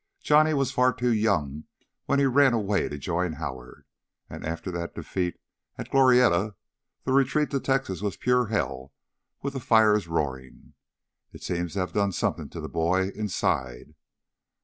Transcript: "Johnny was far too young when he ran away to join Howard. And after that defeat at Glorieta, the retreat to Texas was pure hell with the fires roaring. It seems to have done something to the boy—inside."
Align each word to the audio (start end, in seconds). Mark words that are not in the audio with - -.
"Johnny 0.19 0.51
was 0.55 0.71
far 0.71 0.91
too 0.93 1.13
young 1.13 1.65
when 2.07 2.17
he 2.17 2.25
ran 2.25 2.53
away 2.53 2.89
to 2.89 2.97
join 2.97 3.33
Howard. 3.33 3.85
And 4.31 4.43
after 4.43 4.71
that 4.71 4.95
defeat 4.95 5.39
at 5.77 5.91
Glorieta, 5.91 6.55
the 7.03 7.13
retreat 7.13 7.51
to 7.51 7.59
Texas 7.59 8.01
was 8.01 8.17
pure 8.17 8.47
hell 8.47 8.93
with 9.43 9.53
the 9.53 9.59
fires 9.59 10.07
roaring. 10.07 10.73
It 11.33 11.43
seems 11.43 11.73
to 11.73 11.81
have 11.81 11.93
done 11.93 12.13
something 12.13 12.49
to 12.49 12.59
the 12.59 12.67
boy—inside." 12.67 13.93